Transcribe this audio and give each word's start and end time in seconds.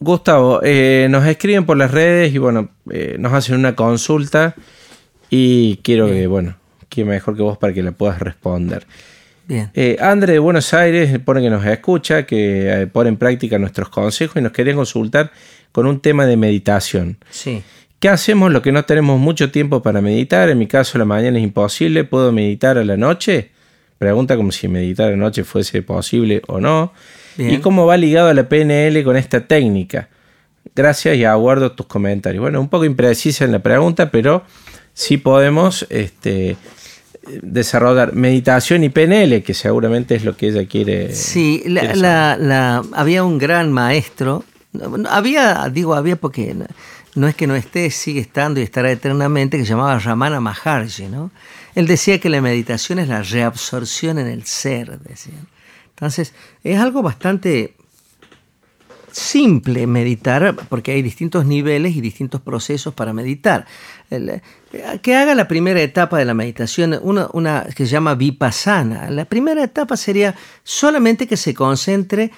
Gustavo, 0.00 0.60
eh, 0.62 1.08
nos 1.10 1.26
escriben 1.26 1.66
por 1.66 1.76
las 1.76 1.90
redes 1.90 2.32
y 2.32 2.38
bueno, 2.38 2.70
eh, 2.90 3.16
nos 3.18 3.32
hacen 3.32 3.56
una 3.56 3.74
consulta 3.74 4.54
y 5.30 5.78
quiero 5.78 6.06
que, 6.06 6.26
bueno, 6.26 6.56
que 6.88 7.04
mejor 7.04 7.36
que 7.36 7.42
vos 7.42 7.58
para 7.58 7.72
que 7.72 7.82
la 7.82 7.92
puedas 7.92 8.20
responder. 8.20 8.86
Bien. 9.46 9.70
Eh, 9.74 9.96
André 10.00 10.34
de 10.34 10.38
Buenos 10.38 10.74
Aires 10.74 11.18
pone 11.20 11.40
que 11.40 11.50
nos 11.50 11.64
escucha, 11.64 12.26
que 12.26 12.82
eh, 12.82 12.86
pone 12.86 13.08
en 13.08 13.16
práctica 13.16 13.58
nuestros 13.58 13.88
consejos 13.88 14.36
y 14.36 14.42
nos 14.42 14.52
quería 14.52 14.74
consultar 14.74 15.32
con 15.72 15.86
un 15.86 16.00
tema 16.00 16.26
de 16.26 16.36
meditación. 16.36 17.16
Sí. 17.30 17.62
¿Qué 17.98 18.08
hacemos 18.08 18.52
lo 18.52 18.62
que 18.62 18.72
no 18.72 18.84
tenemos 18.84 19.18
mucho 19.18 19.50
tiempo 19.50 19.82
para 19.82 20.00
meditar? 20.00 20.50
En 20.50 20.58
mi 20.58 20.66
caso, 20.66 20.98
la 20.98 21.04
mañana 21.04 21.38
es 21.38 21.44
imposible. 21.44 22.04
¿Puedo 22.04 22.30
meditar 22.30 22.78
a 22.78 22.84
la 22.84 22.96
noche? 22.96 23.50
Pregunta 23.98 24.36
como 24.36 24.52
si 24.52 24.68
meditar 24.68 25.08
a 25.08 25.10
la 25.10 25.16
noche 25.16 25.44
fuese 25.44 25.82
posible 25.82 26.42
o 26.46 26.60
no. 26.60 26.92
Bien. 27.36 27.50
¿Y 27.54 27.58
cómo 27.58 27.86
va 27.86 27.96
ligado 27.96 28.28
a 28.28 28.34
la 28.34 28.48
PNL 28.48 29.02
con 29.04 29.16
esta 29.16 29.46
técnica? 29.46 30.08
Gracias 30.74 31.16
y 31.16 31.24
aguardo 31.24 31.72
tus 31.72 31.86
comentarios. 31.86 32.40
Bueno, 32.42 32.60
un 32.60 32.68
poco 32.68 32.84
imprecisa 32.84 33.44
en 33.44 33.52
la 33.52 33.58
pregunta, 33.60 34.10
pero 34.10 34.42
sí 34.92 35.16
podemos 35.16 35.86
este, 35.90 36.56
desarrollar 37.42 38.14
meditación 38.14 38.84
y 38.84 38.88
PNL, 38.88 39.42
que 39.42 39.54
seguramente 39.54 40.14
es 40.14 40.24
lo 40.24 40.36
que 40.36 40.48
ella 40.48 40.66
quiere. 40.66 41.14
Sí, 41.14 41.62
la, 41.66 41.80
quiere 41.80 41.96
la- 41.96 42.36
la- 42.36 42.82
había 42.92 43.24
un 43.24 43.38
gran 43.38 43.72
maestro. 43.72 44.44
Había, 45.08 45.68
digo, 45.72 45.94
había 45.94 46.16
porque 46.16 46.54
no, 47.14 47.26
es 47.28 47.34
que 47.34 47.46
no 47.46 47.54
esté, 47.56 47.90
sigue 47.90 48.20
estando 48.20 48.60
y 48.60 48.62
estará 48.62 48.90
eternamente, 48.90 49.56
que 49.58 49.64
se 49.64 49.70
llamaba 49.70 49.98
Ramana 49.98 50.40
Maharshi, 50.40 51.06
¿no? 51.08 51.30
Él 51.74 51.86
decía 51.86 52.18
que 52.20 52.28
la 52.28 52.40
meditación 52.40 52.98
es 52.98 53.08
la 53.08 53.22
reabsorción 53.22 54.18
en 54.18 54.26
el 54.26 54.44
ser, 54.46 54.98
decía. 55.00 55.34
Entonces, 55.90 56.32
es 56.62 56.78
algo 56.78 57.02
bastante 57.02 57.74
simple 59.10 59.86
meditar, 59.86 60.54
porque 60.68 60.92
hay 60.92 61.02
distintos 61.02 61.44
niveles 61.44 61.96
y 61.96 62.00
distintos 62.00 62.40
procesos 62.40 62.94
para 62.94 63.12
meditar. 63.12 63.66
El- 64.10 64.40
que 65.02 65.16
haga 65.16 65.34
la 65.34 65.48
primera 65.48 65.80
etapa 65.80 66.18
de 66.18 66.24
la 66.24 66.34
meditación, 66.34 66.98
una, 67.02 67.28
una 67.32 67.64
que 67.74 67.86
se 67.86 67.92
llama 67.92 68.14
vipassana. 68.14 69.10
La 69.10 69.24
primera 69.24 69.64
etapa 69.64 69.96
sería 69.96 70.34
solamente 70.62 71.26
que 71.26 71.36
se 71.36 71.54
concentre 71.54 72.30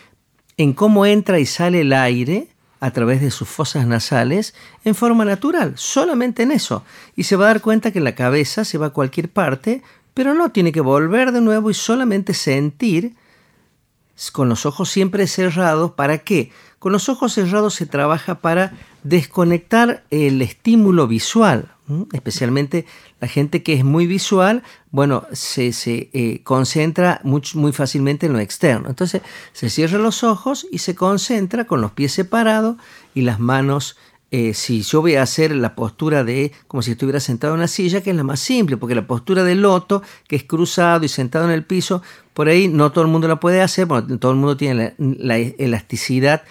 en 0.57 0.73
cómo 0.73 1.07
entra 1.07 1.39
y 1.39 1.47
sale 1.47 1.81
el 1.81 1.93
aire 1.93 2.49
a 2.81 2.91
través 2.91 3.21
de 3.21 3.31
sus 3.31 3.49
fosas 3.49 3.87
nasales 3.87 4.55
en 4.85 4.95
forma 4.95 5.25
natural, 5.25 5.75
solamente 5.77 6.43
en 6.43 6.51
eso. 6.51 6.83
Y 7.15 7.25
se 7.25 7.37
va 7.37 7.45
a 7.45 7.49
dar 7.49 7.61
cuenta 7.61 7.93
que 7.93 8.01
la 8.01 8.15
cabeza 8.15 8.65
se 8.65 8.79
va 8.79 8.87
a 8.87 8.91
cualquier 8.91 9.29
parte, 9.29 9.83
pero 10.15 10.35
no 10.35 10.51
tiene 10.51 10.73
que 10.73 10.81
volver 10.81 11.31
de 11.33 11.43
nuevo 11.43 11.71
y 11.71 11.75
solamente 11.75 12.35
sentir 12.35 13.15
con 14.31 14.51
los 14.51 14.67
ojos 14.67 14.91
siempre 14.91 15.27
cerrados. 15.27 15.93
¿Para 15.93 16.19
qué? 16.19 16.51
Con 16.79 16.93
los 16.93 17.09
ojos 17.09 17.33
cerrados 17.33 17.75
se 17.75 17.87
trabaja 17.87 18.41
para 18.41 18.75
desconectar 19.03 20.05
el 20.11 20.43
estímulo 20.43 21.07
visual, 21.07 21.73
especialmente 22.13 22.85
la 23.21 23.29
gente 23.29 23.63
que 23.63 23.75
es 23.75 23.85
muy 23.85 24.07
visual, 24.07 24.63
bueno, 24.91 25.27
se, 25.33 25.73
se, 25.73 26.11
eh, 26.13 26.43
concentra 26.43 27.21
muy, 27.25 27.43
muy 27.55 27.73
fácilmente 27.73 28.27
en 28.27 28.35
lo 28.35 28.41
externo. 28.41 28.89
Entonces 28.89 29.23
se 29.53 29.71
cierra 29.71 29.99
los 29.99 30.23
ojos 30.23 30.67
y 30.71 30.79
se 30.79 30.95
concentra 30.95 31.65
con 31.65 31.81
los 31.81 31.93
pies 31.93 32.13
separados 32.13 32.77
y 33.15 33.23
las 33.23 33.41
manos 33.41 33.97
eh, 34.31 34.55
si 34.55 34.83
yo 34.83 35.01
voy 35.01 35.17
a 35.17 35.23
hacer 35.23 35.55
la 35.55 35.75
postura 35.75 36.23
de 36.23 36.53
como 36.69 36.83
si 36.83 36.93
estuviera 36.93 37.19
sentado 37.21 37.55
en 37.55 37.61
una 37.61 37.69
silla, 37.69 38.01
que 38.01 38.11
es 38.11 38.17
la 38.17 38.23
más 38.23 38.41
simple, 38.41 38.77
porque 38.77 38.95
la 38.95 39.07
postura 39.07 39.43
del 39.43 39.63
loto, 39.63 40.03
que 40.29 40.37
es 40.37 40.45
cruzado 40.45 41.05
y 41.05 41.09
sentado 41.09 41.47
en 41.47 41.51
el 41.51 41.65
piso, 41.65 42.03
por 42.33 42.49
ahí 42.49 42.69
no 42.69 42.93
todo 42.93 43.03
el 43.05 43.11
mundo 43.11 43.27
la 43.27 43.41
puede 43.41 43.61
hacer, 43.61 43.89
porque 43.89 44.17
todo 44.19 44.33
el 44.33 44.39
mundo 44.39 44.57
tiene 44.57 44.95
la, 44.99 45.37
la 45.37 45.39
elasticidad 45.39 46.43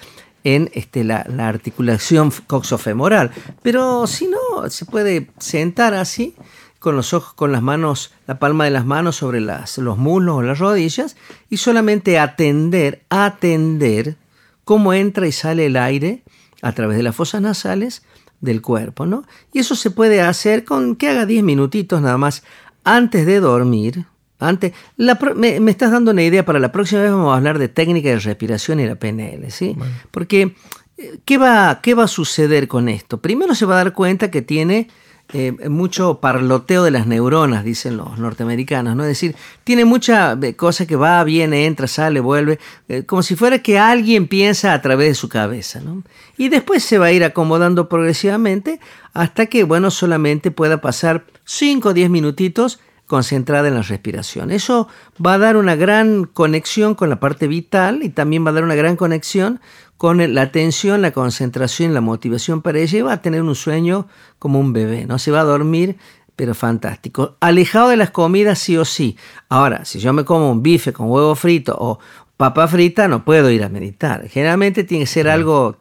en 0.44 0.70
este, 0.74 1.04
la, 1.04 1.26
la 1.30 1.48
articulación 1.48 2.32
coxofemoral. 2.48 3.32
Pero 3.62 4.08
si 4.08 4.28
no, 4.28 4.70
se 4.70 4.86
puede 4.86 5.30
sentar 5.40 5.94
así, 5.94 6.36
con 6.80 6.96
los 6.96 7.14
ojos, 7.14 7.34
con 7.34 7.52
las 7.52 7.62
manos, 7.62 8.12
la 8.26 8.40
palma 8.40 8.64
de 8.64 8.72
las 8.72 8.86
manos 8.86 9.18
sobre 9.18 9.42
las, 9.42 9.78
los 9.78 9.98
muslos 9.98 10.38
o 10.38 10.42
las 10.42 10.60
rodillas, 10.60 11.18
y 11.50 11.58
solamente 11.58 12.18
atender, 12.18 13.04
atender 13.10 14.16
cómo 14.64 14.94
entra 14.94 15.28
y 15.28 15.32
sale 15.32 15.66
el 15.66 15.76
aire 15.76 16.24
a 16.62 16.72
través 16.74 16.98
de 16.98 17.04
las 17.04 17.16
fosas 17.16 17.42
nasales 17.42 18.04
del 18.42 18.62
cuerpo, 18.62 19.06
¿no? 19.06 19.24
Y 19.54 19.60
eso 19.60 19.76
se 19.76 19.92
puede 19.92 20.22
hacer 20.22 20.64
con 20.64 20.96
que 20.96 21.10
haga 21.10 21.26
10 21.26 21.44
minutitos 21.44 22.02
nada 22.02 22.18
más 22.18 22.44
antes 22.84 23.26
de 23.26 23.40
dormir. 23.40 24.06
Antes, 24.40 24.72
la 24.96 25.16
pro- 25.16 25.36
me, 25.36 25.60
me 25.60 25.72
estás 25.72 25.92
dando 25.92 26.12
una 26.12 26.24
idea 26.24 26.46
para 26.46 26.60
la 26.60 26.72
próxima 26.72 27.02
vez 27.02 27.12
vamos 27.12 27.34
a 27.34 27.38
hablar 27.38 27.60
de 27.60 27.68
técnica 27.68 28.10
de 28.10 28.20
respiración 28.20 28.80
y 28.80 28.86
la 28.86 28.96
PNL, 28.96 29.52
¿sí? 29.52 29.76
Porque 30.12 30.56
eh, 30.98 31.20
¿qué 31.26 31.38
va, 31.38 31.80
¿qué 31.84 31.94
va 31.94 32.06
a 32.06 32.08
suceder 32.08 32.70
con 32.70 32.88
esto? 32.88 33.22
Primero 33.22 33.54
se 33.56 33.66
va 33.66 33.74
a 33.76 33.84
dar 33.84 33.94
cuenta 33.94 34.32
que 34.32 34.42
tiene 34.42 34.88
eh, 35.32 35.52
mucho 35.70 36.20
parloteo 36.20 36.84
de 36.84 36.90
las 36.90 37.06
neuronas, 37.06 37.64
dicen 37.64 37.98
los 37.98 38.18
norteamericanos, 38.18 38.96
¿no? 38.96 39.04
Es 39.04 39.10
decir, 39.10 39.36
tiene 39.64 39.86
mucha 39.86 40.36
eh, 40.42 40.56
cosa 40.56 40.88
que 40.88 40.96
va, 40.96 41.24
viene, 41.24 41.68
entra, 41.68 41.86
sale, 41.86 42.20
vuelve, 42.20 42.58
eh, 42.88 43.04
como 43.04 43.22
si 43.22 43.36
fuera 43.36 43.60
que 43.60 43.78
alguien 43.78 44.28
piensa 44.28 44.74
a 44.74 44.82
través 44.82 45.10
de 45.10 45.14
su 45.14 45.30
cabeza, 45.30 45.82
¿no? 45.82 46.02
Y 46.36 46.50
después 46.50 46.84
se 46.84 46.98
va 46.98 47.08
a 47.08 47.12
ir 47.12 47.24
acomodando 47.24 47.88
progresivamente 47.90 48.80
hasta 49.14 49.46
que, 49.46 49.64
bueno, 49.66 49.92
solamente 49.92 50.50
pueda 50.50 50.82
pasar 50.82 51.26
5 51.46 51.90
o 51.90 51.94
10 51.94 52.10
minutitos 52.10 52.80
concentrada 53.10 53.68
en 53.68 53.74
la 53.74 53.82
respiración. 53.82 54.52
Eso 54.52 54.88
va 55.26 55.34
a 55.34 55.38
dar 55.40 55.58
una 55.58 55.76
gran 55.76 56.26
conexión 56.26 56.94
con 56.94 57.10
la 57.10 57.20
parte 57.20 57.48
vital 57.48 58.04
y 58.04 58.10
también 58.10 58.46
va 58.46 58.52
a 58.52 58.54
dar 58.54 58.64
una 58.64 58.76
gran 58.76 58.96
conexión 58.96 59.60
con 59.98 60.36
la 60.36 60.42
atención, 60.44 61.02
la 61.02 61.10
concentración, 61.12 61.96
la 61.96 62.02
motivación 62.02 62.62
para 62.62 62.78
ella 62.78 63.00
y 63.00 63.02
va 63.02 63.14
a 63.14 63.22
tener 63.24 63.42
un 63.42 63.56
sueño 63.56 64.08
como 64.38 64.60
un 64.60 64.74
bebé, 64.74 65.08
¿no? 65.08 65.18
Se 65.18 65.32
va 65.32 65.40
a 65.40 65.44
dormir, 65.44 65.98
pero 66.36 66.54
fantástico. 66.54 67.36
Alejado 67.40 67.90
de 67.90 67.98
las 67.98 68.12
comidas 68.12 68.60
sí 68.60 68.78
o 68.78 68.86
sí. 68.86 69.18
Ahora, 69.50 69.86
si 69.86 69.98
yo 70.00 70.14
me 70.14 70.24
como 70.24 70.52
un 70.52 70.62
bife 70.62 70.94
con 70.94 71.10
huevo 71.10 71.34
frito 71.34 71.76
o 71.80 71.98
papa 72.38 72.68
frita, 72.68 73.08
no 73.08 73.26
puedo 73.26 73.50
ir 73.50 73.64
a 73.64 73.70
meditar. 73.70 74.30
Generalmente 74.30 74.84
tiene 74.84 75.06
que 75.06 75.12
ser 75.12 75.28
algo 75.28 75.78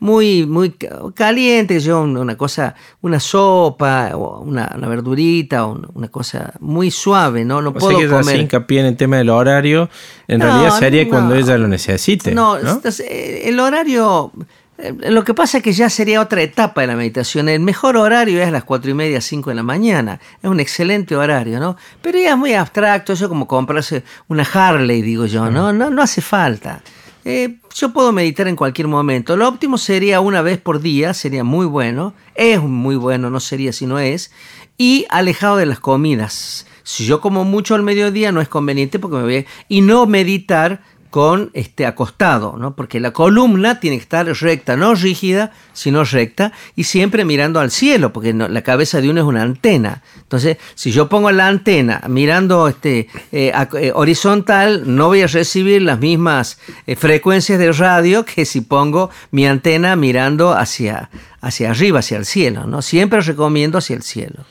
muy, 0.00 0.46
muy 0.46 0.70
ca- 0.70 0.98
caliente, 1.14 1.78
yo 1.80 2.00
un- 2.02 2.16
una 2.16 2.36
cosa, 2.36 2.74
una 3.02 3.20
sopa, 3.20 4.10
o 4.14 4.40
una, 4.40 4.72
una 4.76 4.88
verdurita, 4.88 5.66
o 5.66 5.72
un- 5.72 5.86
una 5.94 6.08
cosa 6.08 6.52
muy 6.60 6.90
suave, 6.90 7.44
¿no? 7.44 7.62
No 7.62 7.70
O 7.70 7.72
sea 7.72 7.80
puedo 7.80 7.98
que 7.98 8.04
ella 8.04 8.18
hace 8.18 8.30
comer. 8.30 8.40
hincapié 8.42 8.80
en 8.80 8.86
el 8.86 8.96
tema 8.96 9.18
del 9.18 9.30
horario. 9.30 9.88
En 10.26 10.38
No, 10.40 10.46
realidad 10.46 10.78
sería 10.78 11.04
no. 11.04 11.10
cuando 11.10 11.34
ella 11.34 11.56
lo 11.58 11.68
necesite. 11.68 12.34
No, 12.34 12.58
¿no? 12.58 12.80
eh, 13.00 13.42
el 13.44 13.60
horario. 13.60 14.32
eh, 14.78 14.94
Lo 15.10 15.24
que 15.24 15.34
pasa 15.34 15.58
es 15.58 15.62
que 15.62 15.72
ya 15.74 15.90
sería 15.90 16.22
otra 16.22 16.40
etapa 16.40 16.80
de 16.80 16.86
la 16.86 16.96
meditación. 16.96 17.50
El 17.50 17.60
mejor 17.60 17.98
horario 17.98 18.40
es 18.40 18.48
a 18.48 18.50
las 18.50 18.64
cuatro 18.64 18.90
y 18.90 18.94
media, 18.94 19.20
5 19.20 19.50
de 19.50 19.56
la 19.56 19.62
mañana. 19.62 20.18
Es 20.42 20.48
un 20.48 20.58
excelente 20.58 21.14
horario, 21.14 21.60
¿no? 21.60 21.76
Pero 22.00 22.18
ya 22.18 22.30
es 22.30 22.36
muy 22.38 22.54
abstracto, 22.54 23.12
eso 23.12 23.26
es 23.26 23.28
como 23.28 23.46
comprarse 23.46 24.02
una 24.28 24.42
Harley, 24.50 25.02
digo 25.02 25.26
yo, 25.26 25.50
¿no? 25.50 25.70
No, 25.74 25.90
no 25.90 26.00
hace 26.02 26.22
falta. 26.22 26.80
Eh, 27.24 27.58
yo 27.74 27.92
puedo 27.92 28.12
meditar 28.12 28.48
en 28.48 28.56
cualquier 28.56 28.88
momento. 28.88 29.36
Lo 29.36 29.48
óptimo 29.48 29.78
sería 29.78 30.20
una 30.20 30.42
vez 30.42 30.58
por 30.58 30.80
día, 30.80 31.14
sería 31.14 31.44
muy 31.44 31.66
bueno. 31.66 32.14
Es 32.34 32.60
muy 32.62 32.96
bueno, 32.96 33.30
no 33.30 33.40
sería 33.40 33.72
si 33.72 33.86
no 33.86 33.98
es. 33.98 34.32
Y 34.78 35.06
alejado 35.10 35.56
de 35.56 35.66
las 35.66 35.80
comidas. 35.80 36.66
Si 36.82 37.04
yo 37.04 37.20
como 37.20 37.44
mucho 37.44 37.74
al 37.74 37.82
mediodía 37.82 38.32
no 38.32 38.40
es 38.40 38.48
conveniente 38.48 38.98
porque 38.98 39.16
me 39.16 39.22
voy. 39.22 39.46
Y 39.68 39.82
no 39.82 40.06
meditar 40.06 40.82
con 41.10 41.50
este 41.54 41.86
acostado, 41.86 42.56
¿no? 42.56 42.76
Porque 42.76 43.00
la 43.00 43.12
columna 43.12 43.80
tiene 43.80 43.96
que 43.96 44.02
estar 44.02 44.26
recta, 44.26 44.76
no 44.76 44.94
rígida, 44.94 45.50
sino 45.72 46.04
recta 46.04 46.52
y 46.76 46.84
siempre 46.84 47.24
mirando 47.24 47.58
al 47.58 47.70
cielo, 47.72 48.12
porque 48.12 48.32
la 48.32 48.62
cabeza 48.62 49.00
de 49.00 49.10
uno 49.10 49.20
es 49.20 49.26
una 49.26 49.42
antena. 49.42 50.02
Entonces, 50.22 50.56
si 50.76 50.92
yo 50.92 51.08
pongo 51.08 51.30
la 51.32 51.48
antena 51.48 52.02
mirando 52.08 52.68
este 52.68 53.08
eh, 53.32 53.52
ac- 53.52 53.76
eh, 53.78 53.92
horizontal, 53.94 54.82
no 54.86 55.08
voy 55.08 55.22
a 55.22 55.26
recibir 55.26 55.82
las 55.82 55.98
mismas 55.98 56.58
eh, 56.86 56.94
frecuencias 56.96 57.58
de 57.58 57.72
radio 57.72 58.24
que 58.24 58.44
si 58.44 58.60
pongo 58.60 59.10
mi 59.32 59.46
antena 59.46 59.96
mirando 59.96 60.52
hacia 60.52 61.10
hacia 61.42 61.70
arriba, 61.70 62.00
hacia 62.00 62.18
el 62.18 62.26
cielo, 62.26 62.66
¿no? 62.66 62.82
Siempre 62.82 63.20
recomiendo 63.20 63.78
hacia 63.78 63.96
el 63.96 64.02
cielo. 64.02 64.44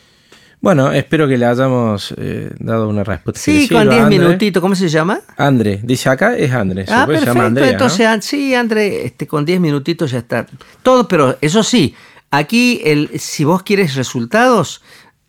Bueno, 0.62 0.92
espero 0.92 1.28
que 1.28 1.38
le 1.38 1.46
hayamos 1.46 2.14
eh, 2.18 2.52
dado 2.60 2.90
una 2.90 3.04
respuesta. 3.04 3.40
Sí, 3.40 3.70
con 3.70 3.88
10 3.88 4.02
André. 4.04 4.20
minutitos, 4.20 4.62
¿cómo 4.62 4.76
se 4.76 4.90
llama? 4.90 5.22
André, 5.38 5.80
dice 5.84 6.10
acá, 6.10 6.36
es 6.36 6.52
André. 6.52 6.82
Ah, 6.84 6.86
se 6.86 6.94
llama 6.94 7.08
perfecto. 7.08 7.42
Andrea, 7.42 7.66
¿no? 7.66 7.72
Entonces, 7.72 8.06
ah, 8.06 8.18
sí, 8.22 8.54
André, 8.54 9.06
este, 9.06 9.26
con 9.26 9.46
10 9.46 9.60
minutitos 9.62 10.12
ya 10.12 10.20
está. 10.20 10.46
Todo, 10.84 11.08
pero 11.08 11.38
eso 11.40 11.64
sí, 11.64 11.96
aquí, 12.30 12.82
el, 12.84 13.20
si 13.20 13.46
vos 13.46 13.64
quieres 13.64 13.96
resultados, 13.96 14.82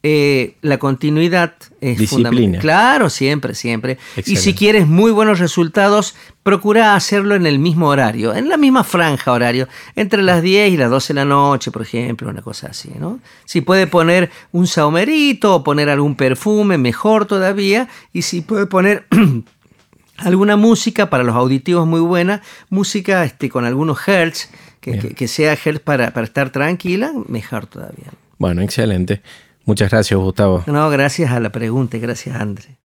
eh, 0.02 0.56
la 0.62 0.79
continuidad 0.79 1.52
es 1.82 1.99
Disciplina. 1.99 2.31
fundamental. 2.31 2.61
Claro, 2.62 3.11
siempre, 3.11 3.55
siempre. 3.55 3.99
Y 4.25 4.37
si 4.37 4.55
quieres 4.55 4.87
muy 4.87 5.12
buenos 5.12 5.41
resultados, 5.41 6.14
procura 6.43 6.94
hacerlo 6.94 7.35
en 7.35 7.44
el 7.44 7.58
mismo 7.58 7.88
horario, 7.88 8.35
en 8.35 8.49
la 8.49 8.56
misma 8.56 8.82
franja 8.82 9.31
horario, 9.31 9.69
entre 9.97 10.23
las 10.23 10.41
10 10.41 10.73
y 10.73 10.76
las 10.79 10.88
12 10.88 11.12
de 11.12 11.14
la 11.20 11.26
noche, 11.26 11.70
por 11.70 11.82
ejemplo, 11.82 12.31
una 12.31 12.41
cosa 12.41 12.69
así, 12.69 12.91
¿no? 12.99 13.20
Si 13.44 13.61
puede 13.61 13.87
poner 13.87 14.31
un 14.52 14.67
saumerito 14.67 15.56
o 15.56 15.64
poner 15.64 15.91
algún 15.91 16.17
perfume, 16.17 16.79
mejor 16.79 17.26
todavía. 17.26 17.87
Y 18.14 18.23
si 18.23 18.41
puede 18.41 18.64
poner 18.64 19.06
alguna 20.17 20.56
música 20.56 21.11
para 21.11 21.25
los 21.25 21.37
auditivos 21.37 21.87
muy 21.87 22.00
buena, 22.00 22.41
música 22.70 23.23
este, 23.25 23.50
con 23.50 23.67
algunos 23.67 24.08
hertz, 24.08 24.49
que, 24.81 25.29
sea 25.29 25.58
hertz 25.62 25.81
para, 25.81 26.12
para 26.12 26.25
estar 26.25 26.49
tranquila, 26.49 27.12
mejor 27.29 27.67
todavía. 27.67 28.12
Bueno, 28.38 28.62
excelente. 28.62 29.20
Muchas 29.64 29.90
gracias, 29.90 30.18
Gustavo. 30.18 30.64
No, 30.66 30.90
gracias 30.90 31.30
a 31.30 31.40
la 31.40 31.50
pregunta, 31.50 31.98
gracias, 31.98 32.36
André. 32.36 32.76